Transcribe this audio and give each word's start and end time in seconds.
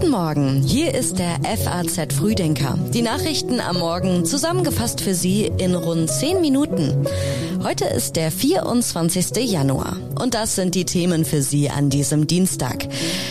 Guten 0.00 0.12
Morgen, 0.12 0.62
hier 0.62 0.94
ist 0.94 1.18
der 1.18 1.40
FAZ 1.44 2.14
Frühdenker. 2.14 2.78
Die 2.94 3.02
Nachrichten 3.02 3.60
am 3.60 3.78
Morgen 3.78 4.24
zusammengefasst 4.24 5.02
für 5.02 5.12
Sie 5.12 5.52
in 5.58 5.74
rund 5.74 6.08
10 6.08 6.40
Minuten. 6.40 7.06
Heute 7.62 7.84
ist 7.84 8.16
der 8.16 8.30
24. 8.30 9.36
Januar 9.50 9.98
und 10.18 10.32
das 10.32 10.54
sind 10.54 10.74
die 10.74 10.86
Themen 10.86 11.26
für 11.26 11.42
Sie 11.42 11.68
an 11.68 11.90
diesem 11.90 12.26
Dienstag. 12.26 12.88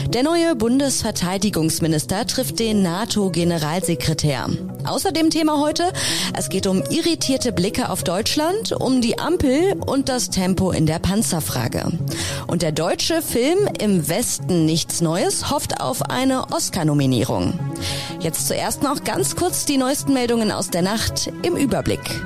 Der 0.10 0.22
neue 0.22 0.56
Bundesverteidigungsminister 0.56 2.28
trifft 2.28 2.60
den 2.60 2.84
NATO-Generalsekretär. 2.84 4.48
Außerdem 4.86 5.32
Thema 5.32 5.60
heute, 5.60 5.92
es 6.38 6.50
geht 6.50 6.68
um 6.68 6.84
irritierte 6.92 7.52
Blicke 7.52 7.90
auf 7.90 8.04
Deutschland, 8.04 8.72
um 8.72 9.02
die 9.02 9.18
Ampel 9.18 9.74
und 9.84 10.10
das 10.10 10.30
Tempo 10.30 10.70
in 10.72 10.86
der 10.86 11.00
Panzerfrage. 11.00 11.92
Und 12.46 12.62
der 12.62 12.72
deutsche 12.72 13.24
Film 13.24 13.68
Im 13.80 14.10
Westen 14.10 14.66
nichts 14.66 15.02
Neues 15.02 15.50
hofft 15.50 15.82
auf 15.82 16.04
eine 16.04 16.52
Oscar-Nominierung. 16.52 17.60
Jetzt 18.20 18.48
zuerst 18.48 18.84
noch 18.84 19.04
ganz 19.04 19.36
kurz 19.36 19.66
die 19.66 19.78
neuesten 19.78 20.14
Meldungen 20.14 20.52
aus 20.52 20.70
der 20.70 20.84
Nacht 20.84 21.32
im 21.42 21.56
Überblick. 21.56 22.22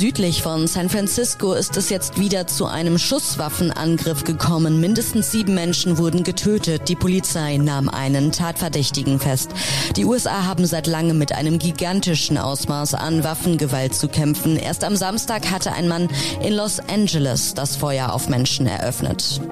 Südlich 0.00 0.40
von 0.40 0.66
San 0.66 0.88
Francisco 0.88 1.52
ist 1.52 1.76
es 1.76 1.90
jetzt 1.90 2.18
wieder 2.18 2.46
zu 2.46 2.64
einem 2.64 2.96
Schusswaffenangriff 2.96 4.24
gekommen. 4.24 4.80
Mindestens 4.80 5.30
sieben 5.30 5.54
Menschen 5.54 5.98
wurden 5.98 6.24
getötet. 6.24 6.88
Die 6.88 6.96
Polizei 6.96 7.58
nahm 7.58 7.90
einen 7.90 8.32
Tatverdächtigen 8.32 9.20
fest. 9.20 9.50
Die 9.96 10.06
USA 10.06 10.46
haben 10.46 10.64
seit 10.64 10.86
langem 10.86 11.18
mit 11.18 11.32
einem 11.32 11.58
gigantischen 11.58 12.38
Ausmaß 12.38 12.94
an 12.94 13.24
Waffengewalt 13.24 13.94
zu 13.94 14.08
kämpfen. 14.08 14.56
Erst 14.56 14.84
am 14.84 14.96
Samstag 14.96 15.50
hatte 15.50 15.72
ein 15.72 15.86
Mann 15.86 16.08
in 16.42 16.54
Los 16.54 16.80
Angeles 16.80 17.52
das 17.52 17.76
Feuer 17.76 18.14
auf 18.14 18.30
Menschen 18.30 18.66
eröffnet. 18.66 19.42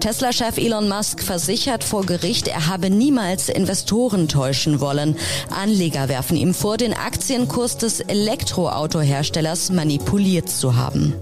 Tesla-Chef 0.00 0.58
Elon 0.58 0.88
Musk 0.88 1.22
versichert 1.22 1.84
vor 1.84 2.04
Gericht, 2.04 2.48
er 2.48 2.66
habe 2.68 2.90
niemals 2.90 3.48
Investoren 3.48 4.28
täuschen 4.28 4.80
wollen. 4.80 5.16
Anleger 5.50 6.08
werfen 6.08 6.36
ihm 6.36 6.54
vor, 6.54 6.76
den 6.76 6.94
Aktienkurs 6.94 7.76
des 7.78 8.00
Elektroautoherstellers 8.00 9.70
manipuliert 9.70 10.48
zu 10.48 10.76
haben. 10.76 11.14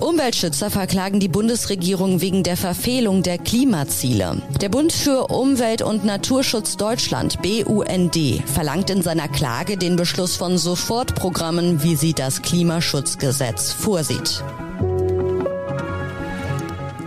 Umweltschützer 0.00 0.70
verklagen 0.70 1.20
die 1.20 1.28
Bundesregierung 1.28 2.22
wegen 2.22 2.42
der 2.42 2.56
Verfehlung 2.56 3.22
der 3.22 3.36
Klimaziele. 3.36 4.40
Der 4.60 4.70
Bund 4.70 4.92
für 4.92 5.26
Umwelt 5.26 5.82
und 5.82 6.06
Naturschutz 6.06 6.78
Deutschland, 6.78 7.38
BUND, 7.42 8.42
verlangt 8.46 8.88
in 8.88 9.02
seiner 9.02 9.28
Klage 9.28 9.76
den 9.76 9.96
Beschluss 9.96 10.36
von 10.36 10.56
Sofortprogrammen, 10.56 11.82
wie 11.82 11.96
sie 11.96 12.14
das 12.14 12.40
Klimaschutzgesetz 12.40 13.72
vorsieht. 13.72 14.42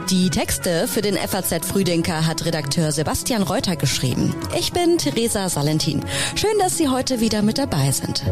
Die 0.10 0.30
Texte 0.30 0.88
für 0.88 1.02
den 1.02 1.16
FAZ 1.16 1.66
Frühdenker 1.66 2.28
hat 2.28 2.46
Redakteur 2.46 2.92
Sebastian 2.92 3.42
Reuter 3.42 3.76
geschrieben. 3.76 4.36
Ich 4.58 4.74
bin 4.74 4.98
Theresa 4.98 5.48
Salentin. 5.48 6.04
Schön, 6.36 6.58
dass 6.60 6.78
Sie 6.78 6.90
heute 6.90 7.22
wieder 7.22 7.42
mit 7.42 7.58
dabei 7.58 7.92
sind. 7.92 8.24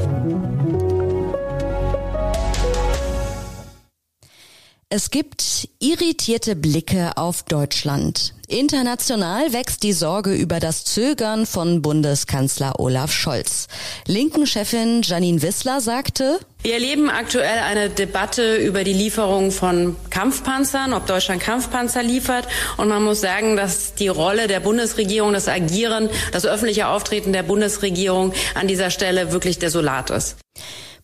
Es 4.94 5.10
gibt 5.10 5.70
irritierte 5.80 6.54
Blicke 6.54 7.12
auf 7.16 7.44
Deutschland. 7.44 8.34
International 8.50 9.54
wächst 9.54 9.84
die 9.84 9.94
Sorge 9.94 10.34
über 10.34 10.60
das 10.60 10.84
Zögern 10.84 11.46
von 11.46 11.82
Bundeskanzler 11.82 12.78
Olaf 12.78 13.14
Scholz. 13.14 13.70
Linken-Chefin 14.06 15.02
Janine 15.02 15.42
Wissler 15.42 15.80
sagte, 15.80 16.42
wir 16.64 16.74
erleben 16.74 17.10
aktuell 17.10 17.60
eine 17.60 17.90
Debatte 17.90 18.58
über 18.58 18.84
die 18.84 18.92
Lieferung 18.92 19.52
von 19.52 19.96
Kampfpanzern, 20.10 20.92
ob 20.92 21.08
Deutschland 21.08 21.42
Kampfpanzer 21.42 22.04
liefert. 22.04 22.50
Und 22.76 22.90
man 22.90 23.02
muss 23.02 23.22
sagen, 23.22 23.56
dass 23.56 23.96
die 23.96 24.10
Rolle 24.10 24.48
der 24.48 24.60
Bundesregierung, 24.60 25.32
das 25.32 25.48
Agieren, 25.48 26.10
das 26.34 26.46
öffentliche 26.46 26.90
Auftreten 26.90 27.32
der 27.32 27.44
Bundesregierung 27.44 28.34
an 28.56 28.68
dieser 28.68 28.90
Stelle 28.90 29.32
wirklich 29.32 29.58
desolat 29.58 30.10
ist. 30.10 30.36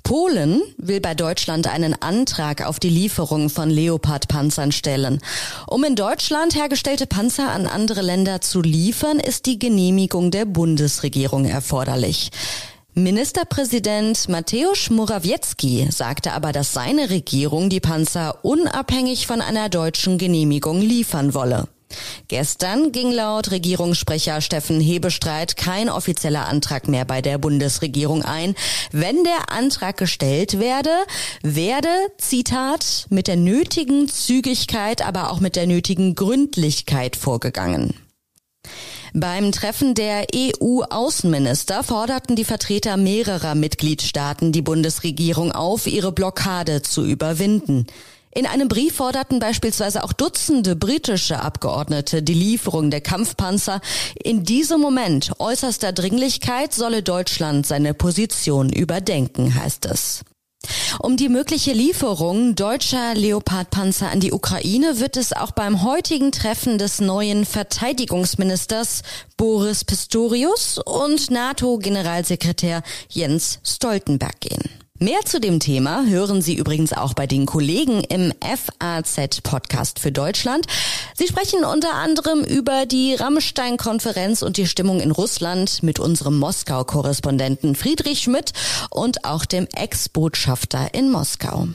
Polen 0.07 0.61
will 0.77 1.01
bei 1.01 1.15
Deutschland 1.15 1.67
einen 1.67 1.93
Antrag 2.01 2.65
auf 2.65 2.79
die 2.79 2.87
Lieferung 2.87 3.49
von 3.49 3.69
Leopard-Panzern 3.69 4.71
stellen. 4.71 5.19
Um 5.67 5.83
in 5.83 5.97
Deutschland 5.97 6.55
hergestellte 6.55 7.07
Panzer 7.07 7.51
an 7.51 7.67
andere 7.67 8.01
Länder 8.01 8.39
zu 8.39 8.61
liefern, 8.61 9.19
ist 9.19 9.47
die 9.47 9.59
Genehmigung 9.59 10.31
der 10.31 10.45
Bundesregierung 10.45 11.43
erforderlich. 11.43 12.29
Ministerpräsident 12.93 14.29
Mateusz 14.29 14.89
Morawiecki 14.89 15.89
sagte 15.91 16.31
aber, 16.31 16.53
dass 16.53 16.71
seine 16.71 17.09
Regierung 17.09 17.69
die 17.69 17.81
Panzer 17.81 18.45
unabhängig 18.45 19.27
von 19.27 19.41
einer 19.41 19.67
deutschen 19.67 20.17
Genehmigung 20.17 20.79
liefern 20.79 21.33
wolle. 21.33 21.67
Gestern 22.27 22.91
ging 22.91 23.11
laut 23.11 23.51
Regierungssprecher 23.51 24.41
Steffen 24.41 24.81
Hebestreit 24.81 25.55
kein 25.55 25.89
offizieller 25.89 26.47
Antrag 26.47 26.87
mehr 26.87 27.05
bei 27.05 27.21
der 27.21 27.37
Bundesregierung 27.37 28.23
ein. 28.23 28.55
Wenn 28.91 29.23
der 29.23 29.51
Antrag 29.51 29.97
gestellt 29.97 30.59
werde, 30.59 30.91
werde, 31.41 31.89
Zitat, 32.17 33.07
mit 33.09 33.27
der 33.27 33.37
nötigen 33.37 34.09
Zügigkeit, 34.09 35.05
aber 35.05 35.31
auch 35.31 35.39
mit 35.39 35.55
der 35.55 35.67
nötigen 35.67 36.15
Gründlichkeit 36.15 37.15
vorgegangen. 37.15 37.93
Beim 39.13 39.51
Treffen 39.51 39.95
der 39.95 40.27
EU-Außenminister 40.35 41.83
forderten 41.83 42.35
die 42.35 42.43
Vertreter 42.43 42.97
mehrerer 42.97 43.55
Mitgliedstaaten 43.55 44.51
die 44.51 44.61
Bundesregierung 44.61 45.53
auf, 45.53 45.87
ihre 45.87 46.11
Blockade 46.11 46.81
zu 46.81 47.05
überwinden. 47.05 47.87
In 48.31 48.45
einem 48.45 48.67
Brief 48.67 48.95
forderten 48.95 49.39
beispielsweise 49.39 50.03
auch 50.03 50.13
Dutzende 50.13 50.75
britische 50.75 51.39
Abgeordnete 51.39 52.21
die 52.21 52.33
Lieferung 52.33 52.91
der 52.91 53.01
Kampfpanzer. 53.01 53.81
In 54.21 54.43
diesem 54.43 54.81
Moment 54.81 55.31
äußerster 55.39 55.91
Dringlichkeit 55.91 56.73
solle 56.73 57.03
Deutschland 57.03 57.65
seine 57.65 57.93
Position 57.93 58.71
überdenken, 58.71 59.55
heißt 59.55 59.85
es. 59.85 60.23
Um 60.99 61.17
die 61.17 61.29
mögliche 61.29 61.71
Lieferung 61.71 62.55
deutscher 62.55 63.13
Leopardpanzer 63.13 64.09
an 64.09 64.19
die 64.19 64.33
Ukraine 64.33 64.99
wird 64.99 65.15
es 65.15 65.31
auch 65.33 65.51
beim 65.51 65.83
heutigen 65.83 66.31
Treffen 66.31 66.77
des 66.77 66.99
neuen 66.99 67.45
Verteidigungsministers 67.45 69.03
Boris 69.37 69.85
Pistorius 69.85 70.79
und 70.79 71.29
NATO-Generalsekretär 71.29 72.81
Jens 73.09 73.59
Stoltenberg 73.63 74.39
gehen. 74.41 74.76
Mehr 74.99 75.19
zu 75.25 75.39
dem 75.39 75.59
Thema 75.59 76.05
hören 76.07 76.41
Sie 76.41 76.55
übrigens 76.55 76.91
auch 76.91 77.13
bei 77.13 77.27
den 77.27 77.45
Kollegen 77.45 78.01
im 78.01 78.33
FAZ 78.41 79.41
Podcast 79.41 79.99
für 79.99 80.11
Deutschland. 80.11 80.65
Sie 81.13 81.27
sprechen 81.27 81.63
unter 81.63 81.93
anderem 81.93 82.43
über 82.43 82.87
die 82.87 83.13
Rammstein-Konferenz 83.13 84.41
und 84.41 84.57
die 84.57 84.65
Stimmung 84.65 84.99
in 84.99 85.11
Russland 85.11 85.83
mit 85.83 85.99
unserem 85.99 86.39
Moskau-Korrespondenten 86.39 87.75
Friedrich 87.75 88.21
Schmidt 88.21 88.53
und 88.89 89.23
auch 89.23 89.45
dem 89.45 89.67
Ex-Botschafter 89.75 90.95
in 90.95 91.11
Moskau. 91.11 91.67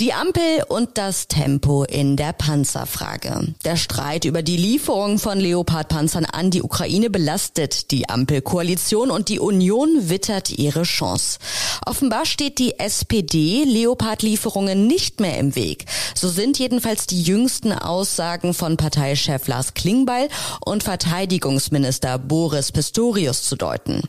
Die 0.00 0.12
Ampel 0.12 0.64
und 0.66 0.98
das 0.98 1.28
Tempo 1.28 1.84
in 1.84 2.16
der 2.16 2.32
Panzerfrage. 2.32 3.54
Der 3.64 3.76
Streit 3.76 4.24
über 4.24 4.42
die 4.42 4.56
Lieferung 4.56 5.20
von 5.20 5.38
Leopard-Panzern 5.38 6.24
an 6.24 6.50
die 6.50 6.62
Ukraine 6.62 7.10
belastet 7.10 7.92
die 7.92 8.08
Ampelkoalition 8.08 9.12
und 9.12 9.28
die 9.28 9.38
Union 9.38 10.08
wittert 10.08 10.50
ihre 10.50 10.82
Chance. 10.82 11.38
Offenbar 11.86 12.26
steht 12.26 12.58
die 12.58 12.76
SPD 12.80 13.62
Leopard-Lieferungen 13.62 14.88
nicht 14.88 15.20
mehr 15.20 15.38
im 15.38 15.54
Weg. 15.54 15.86
So 16.16 16.28
sind 16.28 16.58
jedenfalls 16.58 17.06
die 17.06 17.22
jüngsten 17.22 17.72
Aussagen 17.72 18.52
von 18.52 18.76
Parteichef 18.76 19.46
Lars 19.46 19.74
Klingbeil 19.74 20.28
und 20.64 20.82
Verteidigungsminister 20.82 22.18
Boris 22.18 22.72
Pistorius 22.72 23.44
zu 23.44 23.54
deuten. 23.54 24.02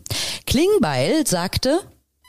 Klingbeil 0.48 1.28
sagte, 1.28 1.80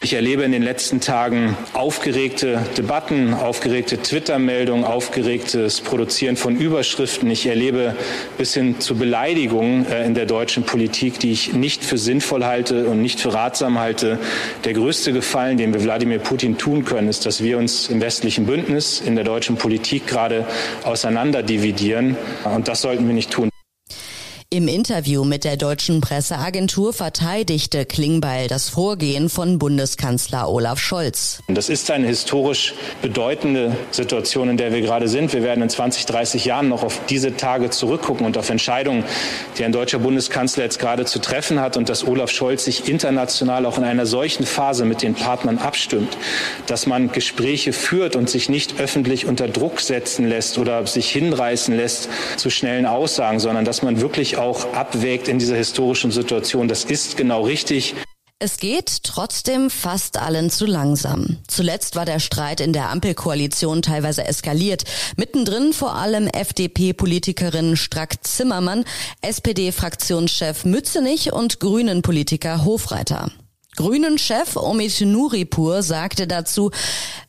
ich 0.03 0.13
erlebe 0.13 0.45
in 0.45 0.53
den 0.53 0.63
letzten 0.63 1.01
Tagen 1.01 1.57
aufgeregte 1.73 2.61
Debatten, 2.77 3.35
aufgeregte 3.35 3.97
Twitter-Meldungen, 4.01 4.85
aufgeregtes 4.85 5.81
Produzieren 5.81 6.37
von 6.37 6.55
Überschriften. 6.55 7.29
Ich 7.31 7.47
erlebe 7.47 7.97
bis 8.39 8.55
hin 8.55 8.79
zu 8.79 8.95
Beleidigungen 8.95 9.85
äh, 9.87 10.05
in 10.05 10.15
der 10.15 10.27
deutschen 10.27 10.65
Politik, 10.65 11.19
die 11.19 11.33
ich 11.33 11.55
nicht 11.55 11.83
für 11.83 11.99
sinnvoll 11.99 12.45
halte 12.45 12.87
und 12.87 13.03
nicht 13.03 13.21
für 13.21 13.35
ratsam 13.35 13.81
halte. 13.81 14.21
Der 14.65 14.75
größte 14.75 15.13
Gefallen, 15.13 15.57
den 15.57 15.75
wir 15.75 15.83
Wladimir 15.83 16.19
Putin 16.19 16.59
tun 16.59 16.85
können, 16.85 17.09
ist, 17.09 17.27
dass 17.27 17.43
wir 17.43 17.59
uns 17.59 17.89
im 17.89 18.01
westlichen 18.01 18.47
Bündnis, 18.47 19.01
in 19.01 19.17
der 19.17 19.25
deutschen 19.25 19.57
Politik 19.57 20.07
gerade 20.07 20.47
auseinanderdividieren. 20.85 22.17
Und 22.45 22.69
das 22.69 22.83
sollten 22.83 23.09
wir 23.09 23.15
nicht 23.15 23.31
tun. 23.31 23.51
Im 24.49 24.69
Interview 24.69 25.25
mit 25.25 25.43
der 25.43 25.57
deutschen 25.57 26.01
Presseagentur 26.01 26.93
verteidigte 26.93 27.85
Klingbeil 27.85 28.47
das 28.47 28.69
Vorgehen 28.69 29.29
von 29.29 29.59
Bundeskanzler 29.59 30.49
Olaf 30.49 30.79
Scholz. 30.79 31.41
Das 31.49 31.69
ist 31.69 31.91
eine 31.91 32.07
historisch 32.07 32.75
bedeutende 33.03 33.77
Situation, 33.91 34.49
in 34.49 34.57
der 34.57 34.73
wir 34.73 34.83
gerade 34.83 35.09
sind. 35.09 35.33
Wir 35.33 35.43
werden 35.43 35.65
in 35.65 35.69
20, 35.69 36.07
30 36.07 36.45
Jahren 36.45 36.69
noch 36.69 36.85
auf 36.85 37.01
diese 37.09 37.37
Tage 37.37 37.71
zurückgucken 37.71 38.25
und 38.25 38.39
auf 38.39 38.49
Entscheidungen, 38.49 39.03
die 39.59 39.65
ein 39.65 39.73
deutscher 39.73 39.99
Bundeskanzler 39.99 40.63
jetzt 40.63 40.79
gerade 40.79 41.07
zu 41.07 41.19
treffen 41.19 41.59
hat 41.59 41.77
und 41.77 41.89
dass 41.89 42.07
Olaf 42.07 42.31
Scholz 42.31 42.67
sich 42.67 42.89
international 42.89 43.67
auch 43.67 43.79
in 43.79 43.85
einer 43.85 44.07
solchen 44.07 44.47
Phase 44.47 44.85
mit 44.85 45.03
den 45.03 45.15
Partnern 45.15 45.59
abstimmt, 45.59 46.17
dass 46.69 46.87
man 46.87 47.11
Gespräche 47.11 47.73
führt 47.73 48.15
und 48.15 48.31
sich 48.31 48.49
nicht 48.49 48.79
öffentlich 48.79 49.27
unter 49.27 49.49
Druck 49.49 49.81
setzen 49.81 50.29
lässt 50.29 50.57
oder 50.57 50.87
sich 50.87 51.11
hinreißen 51.11 51.77
lässt 51.77 52.09
zu 52.37 52.49
schnellen 52.49 52.87
Aussagen, 52.87 53.41
sondern 53.41 53.65
dass 53.65 53.83
man 53.83 54.01
wirklich 54.01 54.36
auch 54.39 54.73
abwägt 54.73 55.29
in 55.29 55.39
dieser 55.39 55.57
historischen 55.57 56.11
Situation. 56.11 56.69
Das 56.69 56.85
ist 56.85 57.17
genau 57.17 57.45
richtig. 57.45 57.95
Es 58.39 58.59
geht 58.59 59.03
trotzdem 59.03 59.71
fast 59.71 60.19
allen 60.19 60.51
zu 60.51 60.67
langsam. 60.67 61.39
Zuletzt 61.49 61.97
war 61.97 62.05
der 62.05 62.21
Streit 62.21 62.61
in 62.61 62.75
der 62.75 62.91
Ampelkoalition 62.91 63.81
teilweise 63.81 64.27
eskaliert. 64.27 64.85
Mittendrin 65.17 65.73
vor 65.73 65.95
allem 65.95 66.27
FDP-Politikerin 66.27 67.77
Strack-Zimmermann, 67.77 68.85
SPD-Fraktionschef 69.23 70.67
Mützenich 70.67 71.33
und 71.33 71.61
Grünen-Politiker 71.61 72.67
Hofreiter. 72.67 73.31
Grünen-Chef 73.77 74.57
Omid 74.57 75.01
Nuripur 75.03 75.83
sagte 75.83 76.27
dazu, 76.27 76.71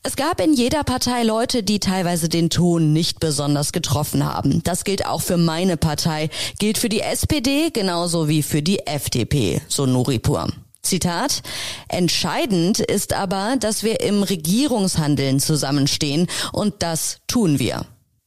es 0.03 0.15
gab 0.15 0.41
in 0.41 0.53
jeder 0.53 0.83
Partei 0.83 1.23
Leute, 1.23 1.61
die 1.61 1.79
teilweise 1.79 2.29
den 2.29 2.49
Ton 2.49 2.93
nicht 2.93 3.19
besonders 3.19 3.73
getroffen 3.73 4.25
haben. 4.25 4.63
Das 4.63 4.83
gilt 4.83 5.05
auch 5.05 5.21
für 5.21 5.37
meine 5.37 5.77
Partei, 5.77 6.29
gilt 6.57 6.77
für 6.77 6.89
die 6.89 7.01
SPD 7.01 7.69
genauso 7.71 8.27
wie 8.27 8.41
für 8.41 8.61
die 8.61 8.87
FDP, 8.87 9.61
so 9.67 9.85
Nuripur. 9.85 10.47
Zitat, 10.81 11.41
entscheidend 11.89 12.79
ist 12.79 13.13
aber, 13.13 13.57
dass 13.59 13.83
wir 13.83 13.99
im 13.99 14.23
Regierungshandeln 14.23 15.41
zusammenstehen 15.41 16.27
und 16.53 16.75
das 16.79 17.19
tun 17.27 17.59
wir. 17.59 17.85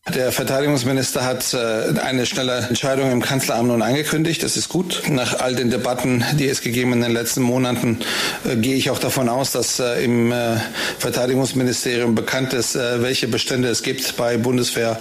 Der 0.08 0.32
Verteidigungsminister 0.32 1.24
hat 1.24 1.54
äh, 1.54 1.98
eine 2.00 2.24
schnelle 2.24 2.66
Entscheidung 2.68 3.12
im 3.12 3.20
Kanzleramt 3.20 3.68
nun 3.68 3.82
angekündigt. 3.82 4.42
Das 4.42 4.56
ist 4.56 4.68
gut. 4.68 5.02
Nach 5.08 5.40
all 5.40 5.54
den 5.54 5.70
Debatten, 5.70 6.24
die 6.38 6.48
es 6.48 6.62
gegeben 6.62 6.94
in 6.94 7.02
den 7.02 7.12
letzten 7.12 7.42
Monaten, 7.42 7.98
äh, 8.44 8.56
gehe 8.56 8.76
ich 8.76 8.90
auch 8.90 8.98
davon 8.98 9.28
aus, 9.28 9.52
dass 9.52 9.78
äh, 9.78 10.02
im 10.02 10.32
Verteidigungsministerium 10.98 12.14
bekannt 12.14 12.54
ist, 12.54 12.74
welche 12.74 13.28
Bestände 13.28 13.68
es 13.68 13.82
gibt 13.82 14.16
bei 14.16 14.36
Bundeswehr 14.36 14.98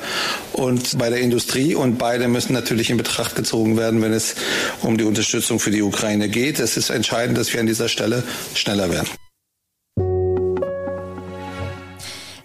und 0.54 0.98
bei 0.98 1.10
der 1.10 1.20
Industrie. 1.20 1.76
Und 1.76 1.98
beide 1.98 2.28
müssen 2.28 2.54
natürlich 2.54 2.90
in 2.90 2.98
Betracht 2.98 3.36
gezogen 3.36 3.78
werden, 3.78 4.02
wenn 4.02 4.14
es 4.14 4.36
um 4.82 4.98
die 4.98 5.06
Unterstützung 5.06 5.60
für 5.60 5.72
die 5.72 5.82
Ukraine 5.82 6.30
geht. 6.30 6.60
Es 6.60 6.78
ist 6.78 6.90
entscheidend, 6.90 7.38
dass 7.38 7.54
wir 7.54 7.60
an 7.60 7.68
dieser 7.68 7.88
Stelle 7.88 8.24
schneller 8.54 8.92
werden. 8.92 9.10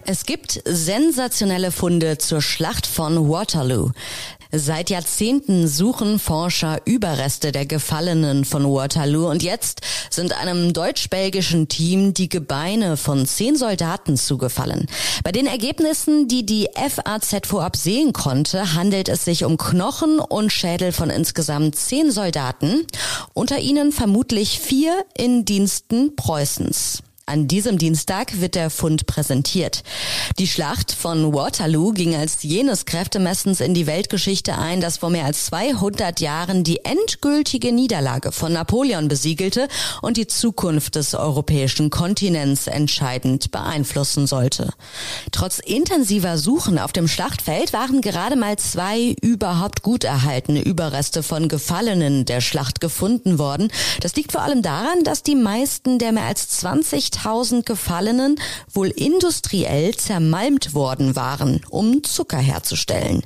Es 0.07 0.27
gibt 0.27 0.61
sensationelle 0.65 1.71
Funde 1.71 2.19
zur 2.19 2.39
Schlacht 2.39 2.85
von 2.85 3.27
Waterloo. 3.27 3.89
Seit 4.51 4.91
Jahrzehnten 4.91 5.67
suchen 5.67 6.19
Forscher 6.19 6.79
Überreste 6.85 7.51
der 7.51 7.65
Gefallenen 7.65 8.45
von 8.45 8.65
Waterloo 8.65 9.27
und 9.27 9.41
jetzt 9.41 9.81
sind 10.11 10.39
einem 10.39 10.73
deutsch-belgischen 10.73 11.69
Team 11.69 12.13
die 12.13 12.29
Gebeine 12.29 12.97
von 12.97 13.25
zehn 13.25 13.55
Soldaten 13.55 14.15
zugefallen. 14.15 14.85
Bei 15.23 15.31
den 15.31 15.47
Ergebnissen, 15.47 16.27
die 16.27 16.45
die 16.45 16.69
FAZ 16.75 17.47
vorab 17.47 17.75
sehen 17.75 18.13
konnte, 18.13 18.75
handelt 18.75 19.09
es 19.09 19.25
sich 19.25 19.43
um 19.43 19.57
Knochen 19.57 20.19
und 20.19 20.53
Schädel 20.53 20.91
von 20.91 21.09
insgesamt 21.09 21.75
zehn 21.77 22.11
Soldaten, 22.11 22.85
unter 23.33 23.57
ihnen 23.57 23.91
vermutlich 23.91 24.59
vier 24.59 25.03
in 25.17 25.45
Diensten 25.45 26.15
Preußens. 26.15 27.01
An 27.27 27.47
diesem 27.47 27.79
Dienstag 27.79 28.39
wird 28.39 28.53
der 28.53 28.69
Fund 28.69 29.07
präsentiert. 29.07 29.81
Die 30.37 30.45
Schlacht 30.45 30.91
von 30.91 31.33
Waterloo 31.33 31.91
ging 31.91 32.13
als 32.13 32.43
jenes 32.43 32.85
Kräftemessens 32.85 33.61
in 33.61 33.73
die 33.73 33.87
Weltgeschichte 33.87 34.55
ein, 34.55 34.79
das 34.79 34.97
vor 34.97 35.09
mehr 35.09 35.25
als 35.25 35.47
200 35.47 36.19
Jahren 36.19 36.63
die 36.63 36.85
endgültige 36.85 37.71
Niederlage 37.71 38.31
von 38.31 38.53
Napoleon 38.53 39.07
besiegelte 39.07 39.67
und 40.03 40.17
die 40.17 40.27
Zukunft 40.27 40.93
des 40.93 41.15
europäischen 41.15 41.89
Kontinents 41.89 42.67
entscheidend 42.67 43.49
beeinflussen 43.49 44.27
sollte. 44.27 44.69
Trotz 45.31 45.57
intensiver 45.57 46.37
Suchen 46.37 46.77
auf 46.77 46.93
dem 46.93 47.07
Schlachtfeld 47.07 47.73
waren 47.73 48.01
gerade 48.01 48.35
mal 48.35 48.59
zwei 48.59 49.15
überhaupt 49.19 49.81
gut 49.81 50.03
erhaltene 50.03 50.61
Überreste 50.61 51.23
von 51.23 51.47
Gefallenen 51.47 52.25
der 52.25 52.41
Schlacht 52.41 52.81
gefunden 52.81 53.39
worden. 53.39 53.69
Das 54.01 54.15
liegt 54.15 54.31
vor 54.31 54.43
allem 54.43 54.61
daran, 54.61 55.03
dass 55.03 55.23
die 55.23 55.33
meisten 55.33 55.97
der 55.97 56.11
mehr 56.11 56.25
als 56.25 56.49
20 56.49 57.14
50.000 57.17 57.63
Gefallenen 57.63 58.39
wohl 58.73 58.87
industriell 58.87 59.95
zermalmt 59.95 60.73
worden 60.73 61.15
waren, 61.15 61.61
um 61.69 62.03
Zucker 62.03 62.37
herzustellen. 62.37 63.23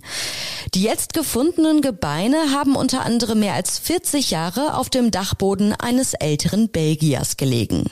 Die 0.74 0.83
jetzt 0.83 1.13
gefundenen 1.13 1.81
Gebeine 1.81 2.51
haben 2.51 2.75
unter 2.75 3.06
anderem 3.06 3.39
mehr 3.39 3.53
als 3.53 3.80
40 3.80 4.31
Jahre 4.31 4.75
auf 4.75 4.89
dem 4.89 5.12
Dachboden 5.12 5.74
eines 5.74 6.13
älteren 6.13 6.69
Belgiers 6.69 7.38
gelegen. 7.38 7.86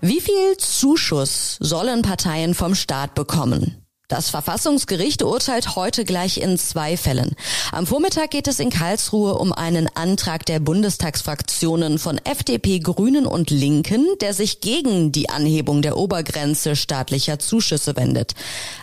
Wie 0.00 0.20
viel 0.20 0.56
Zuschuss 0.58 1.56
sollen 1.58 2.02
Parteien 2.02 2.54
vom 2.54 2.76
Staat 2.76 3.14
bekommen? 3.14 3.87
Das 4.08 4.30
Verfassungsgericht 4.30 5.22
urteilt 5.22 5.76
heute 5.76 6.06
gleich 6.06 6.38
in 6.38 6.56
zwei 6.56 6.96
Fällen. 6.96 7.36
Am 7.72 7.86
Vormittag 7.86 8.30
geht 8.30 8.48
es 8.48 8.58
in 8.58 8.70
Karlsruhe 8.70 9.34
um 9.34 9.52
einen 9.52 9.86
Antrag 9.94 10.46
der 10.46 10.60
Bundestagsfraktionen 10.60 11.98
von 11.98 12.18
FDP, 12.24 12.78
Grünen 12.78 13.26
und 13.26 13.50
Linken, 13.50 14.06
der 14.22 14.32
sich 14.32 14.62
gegen 14.62 15.12
die 15.12 15.28
Anhebung 15.28 15.82
der 15.82 15.98
Obergrenze 15.98 16.74
staatlicher 16.74 17.38
Zuschüsse 17.38 17.96
wendet. 17.96 18.32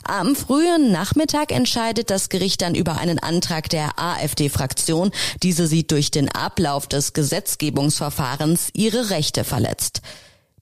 Am 0.03 0.35
frühen 0.35 0.91
Nachmittag 0.91 1.51
entscheidet 1.51 2.11
das 2.11 2.29
Gericht 2.29 2.61
dann 2.61 2.75
über 2.75 2.99
einen 2.99 3.17
Antrag 3.17 3.67
der 3.69 3.97
AfD-Fraktion. 3.97 5.09
Diese 5.41 5.65
sieht 5.65 5.89
durch 5.89 6.11
den 6.11 6.29
Ablauf 6.29 6.85
des 6.85 7.13
Gesetzgebungsverfahrens 7.13 8.69
ihre 8.73 9.09
Rechte 9.09 9.43
verletzt. 9.43 10.03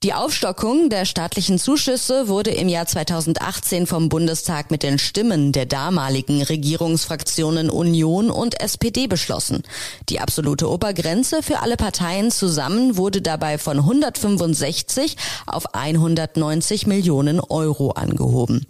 Die 0.04 0.12
Aufstockung 0.12 0.90
der 0.90 1.06
staatlichen 1.06 1.58
Zuschüsse 1.58 2.28
wurde 2.28 2.50
im 2.50 2.68
Jahr 2.68 2.84
2018 2.84 3.86
vom 3.86 4.10
Bundestag 4.10 4.70
mit 4.70 4.82
den 4.82 4.98
Stimmen 4.98 5.50
der 5.50 5.64
damaligen 5.64 6.42
Regierungsfraktionen 6.42 7.70
Union 7.70 8.30
und 8.30 8.60
SPD 8.60 9.06
beschlossen. 9.06 9.62
Die 10.10 10.20
absolute 10.20 10.68
Obergrenze 10.68 11.42
für 11.42 11.60
alle 11.60 11.78
Parteien 11.78 12.30
zusammen 12.30 12.98
wurde 12.98 13.22
dabei 13.22 13.56
von 13.56 13.78
165 13.78 15.16
auf 15.46 15.74
190 15.74 16.86
Millionen 16.86 17.40
Euro 17.40 17.92
angehoben. 17.92 18.66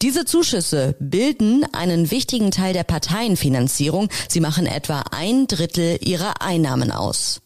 Diese 0.00 0.24
Zuschüsse 0.24 0.96
bilden 1.00 1.66
einen 1.74 2.10
wichtigen 2.10 2.50
Teil 2.50 2.72
der 2.72 2.84
Parteienfinanzierung. 2.84 4.08
Sie 4.26 4.40
machen 4.40 4.64
etwa 4.64 5.04
ein 5.10 5.48
Drittel 5.48 5.98
ihrer 6.00 6.40
Einnahmen 6.40 6.90
aus. 6.90 7.42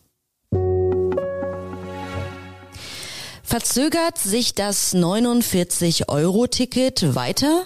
Verzögert 3.52 4.16
sich 4.16 4.54
das 4.54 4.94
49-Euro-Ticket 4.94 7.14
weiter? 7.14 7.64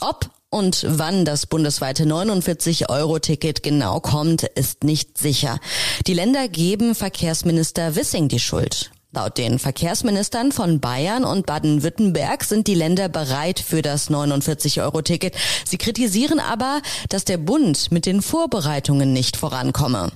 Ob 0.00 0.30
und 0.48 0.86
wann 0.88 1.26
das 1.26 1.44
bundesweite 1.44 2.04
49-Euro-Ticket 2.04 3.62
genau 3.62 4.00
kommt, 4.00 4.44
ist 4.44 4.84
nicht 4.84 5.18
sicher. 5.18 5.60
Die 6.06 6.14
Länder 6.14 6.48
geben 6.48 6.94
Verkehrsminister 6.94 7.94
Wissing 7.94 8.28
die 8.28 8.38
Schuld. 8.38 8.90
Laut 9.12 9.36
den 9.36 9.58
Verkehrsministern 9.58 10.50
von 10.50 10.80
Bayern 10.80 11.24
und 11.24 11.44
Baden-Württemberg 11.44 12.42
sind 12.42 12.66
die 12.66 12.74
Länder 12.74 13.10
bereit 13.10 13.60
für 13.60 13.82
das 13.82 14.10
49-Euro-Ticket. 14.10 15.36
Sie 15.66 15.76
kritisieren 15.76 16.40
aber, 16.40 16.80
dass 17.10 17.26
der 17.26 17.36
Bund 17.36 17.92
mit 17.92 18.06
den 18.06 18.22
Vorbereitungen 18.22 19.12
nicht 19.12 19.36
vorankomme. 19.36 20.10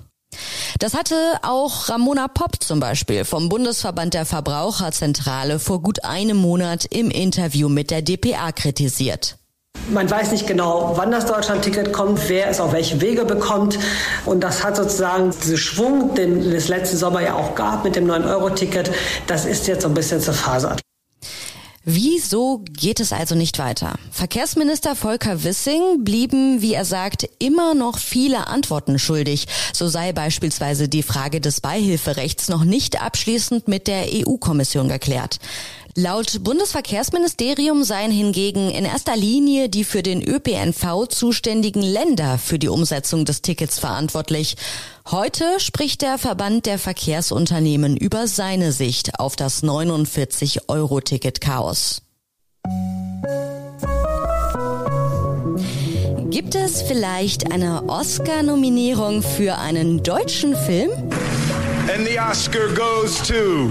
Das 0.78 0.94
hatte 0.94 1.14
auch 1.42 1.88
Ramona 1.88 2.28
Popp 2.28 2.62
zum 2.62 2.80
Beispiel 2.80 3.24
vom 3.24 3.48
Bundesverband 3.48 4.14
der 4.14 4.26
Verbraucherzentrale 4.26 5.58
vor 5.58 5.82
gut 5.82 6.04
einem 6.04 6.36
Monat 6.36 6.86
im 6.86 7.10
Interview 7.10 7.68
mit 7.68 7.90
der 7.90 8.02
DPA 8.02 8.52
kritisiert. 8.52 9.36
Man 9.90 10.08
weiß 10.08 10.32
nicht 10.32 10.46
genau, 10.46 10.92
wann 10.94 11.10
das 11.10 11.26
Deutschlandticket 11.26 11.92
kommt, 11.92 12.28
wer 12.28 12.48
es 12.48 12.60
auf 12.60 12.72
welche 12.72 13.00
Wege 13.00 13.24
bekommt. 13.24 13.78
Und 14.24 14.42
das 14.42 14.62
hat 14.62 14.76
sozusagen 14.76 15.32
diesen 15.42 15.56
Schwung, 15.56 16.14
den 16.14 16.52
es 16.52 16.68
letzten 16.68 16.96
Sommer 16.96 17.20
ja 17.20 17.34
auch 17.34 17.54
gab 17.54 17.84
mit 17.84 17.96
dem 17.96 18.06
9-Euro-Ticket, 18.08 18.92
das 19.26 19.44
ist 19.44 19.66
jetzt 19.66 19.82
so 19.82 19.88
ein 19.88 19.94
bisschen 19.94 20.20
zerfasert. 20.20 20.81
Wieso 21.84 22.62
geht 22.70 23.00
es 23.00 23.12
also 23.12 23.34
nicht 23.34 23.58
weiter? 23.58 23.96
Verkehrsminister 24.12 24.94
Volker 24.94 25.42
Wissing 25.42 26.04
blieben, 26.04 26.62
wie 26.62 26.74
er 26.74 26.84
sagt, 26.84 27.28
immer 27.40 27.74
noch 27.74 27.98
viele 27.98 28.46
Antworten 28.46 29.00
schuldig. 29.00 29.46
So 29.72 29.88
sei 29.88 30.12
beispielsweise 30.12 30.88
die 30.88 31.02
Frage 31.02 31.40
des 31.40 31.60
Beihilferechts 31.60 32.48
noch 32.48 32.62
nicht 32.62 33.02
abschließend 33.02 33.66
mit 33.66 33.88
der 33.88 34.04
EU-Kommission 34.12 34.88
geklärt. 34.88 35.40
Laut 35.94 36.42
Bundesverkehrsministerium 36.42 37.84
seien 37.84 38.10
hingegen 38.10 38.70
in 38.70 38.86
erster 38.86 39.14
Linie 39.14 39.68
die 39.68 39.84
für 39.84 40.02
den 40.02 40.22
ÖPNV 40.22 41.06
zuständigen 41.08 41.82
Länder 41.82 42.38
für 42.38 42.58
die 42.58 42.68
Umsetzung 42.68 43.26
des 43.26 43.42
Tickets 43.42 43.78
verantwortlich. 43.78 44.56
Heute 45.10 45.60
spricht 45.60 46.00
der 46.00 46.16
Verband 46.16 46.64
der 46.64 46.78
Verkehrsunternehmen 46.78 47.98
über 47.98 48.26
seine 48.26 48.72
Sicht 48.72 49.20
auf 49.20 49.36
das 49.36 49.62
49-Euro-Ticket-Chaos. 49.62 52.00
Gibt 56.30 56.54
es 56.54 56.80
vielleicht 56.80 57.52
eine 57.52 57.90
Oscar-Nominierung 57.90 59.22
für 59.22 59.58
einen 59.58 60.02
deutschen 60.02 60.56
Film? 60.56 60.90
And 61.94 62.08
the 62.08 62.18
Oscar 62.18 62.68
goes 62.68 63.18
to 63.28 63.68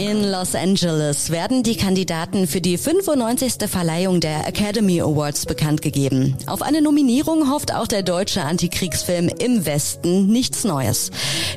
in 0.00 0.30
Los 0.30 0.54
Angeles 0.54 1.28
werden 1.28 1.62
die 1.62 1.76
Kandidaten 1.76 2.46
für 2.46 2.62
die 2.62 2.78
95. 2.78 3.68
Verleihung 3.68 4.20
der 4.20 4.48
Academy 4.48 5.02
Awards 5.02 5.44
bekannt 5.44 5.82
gegeben. 5.82 6.38
Auf 6.46 6.62
eine 6.62 6.80
Nominierung 6.80 7.50
hofft 7.50 7.74
auch 7.74 7.86
der 7.86 8.02
deutsche 8.02 8.42
Antikriegsfilm 8.42 9.28
Im 9.28 9.66
Westen 9.66 10.28
nichts 10.28 10.64
Neues. 10.64 11.10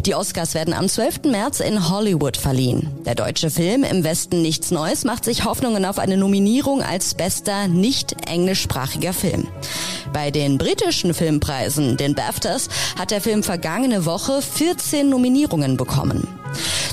Die 0.05 0.13
Oscars 0.13 0.55
werden 0.55 0.73
am 0.73 0.89
12. 0.89 1.23
März 1.23 1.61
in 1.61 1.89
Hollywood 1.89 2.35
verliehen. 2.35 2.91
Der 3.05 3.15
deutsche 3.15 3.49
Film 3.49 3.85
Im 3.85 4.03
Westen 4.03 4.41
nichts 4.41 4.71
Neues 4.71 5.05
macht 5.05 5.23
sich 5.23 5.45
Hoffnungen 5.45 5.85
auf 5.85 5.97
eine 5.97 6.17
Nominierung 6.17 6.83
als 6.83 7.13
bester 7.13 7.69
nicht 7.69 8.13
englischsprachiger 8.27 9.13
Film. 9.13 9.47
Bei 10.11 10.31
den 10.31 10.57
britischen 10.57 11.13
Filmpreisen, 11.13 11.95
den 11.95 12.13
BAFTAs, 12.13 12.67
hat 12.99 13.11
der 13.11 13.21
Film 13.21 13.41
vergangene 13.41 14.05
Woche 14.05 14.41
14 14.41 15.07
Nominierungen 15.07 15.77
bekommen. 15.77 16.42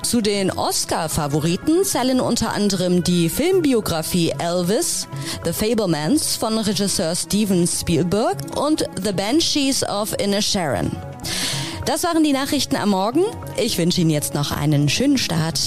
Zu 0.02 0.20
den 0.20 0.50
Oscar-Favoriten 0.50 1.84
zählen 1.84 2.20
unter 2.20 2.52
anderem 2.52 3.04
die 3.04 3.28
Filmbiografie 3.28 4.32
Elvis, 4.38 5.08
The 5.44 5.52
Fablemans 5.52 6.36
von 6.36 6.58
Regisseur 6.58 7.14
Steven 7.14 7.66
Spielberg 7.66 8.38
und 8.58 8.84
The 9.02 9.12
Banshees 9.12 9.84
of 9.84 10.14
Inisherin. 10.18 10.90
Das 11.86 12.04
waren 12.04 12.22
die 12.22 12.32
Nachrichten 12.32 12.76
am 12.76 12.90
Morgen. 12.90 13.24
Ich 13.56 13.78
wünsche 13.78 14.00
Ihnen 14.00 14.10
jetzt 14.10 14.34
noch 14.34 14.52
einen 14.52 14.88
schönen 14.88 15.18
Start 15.18 15.58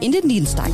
in 0.00 0.12
den 0.12 0.28
Dienstag. 0.28 0.70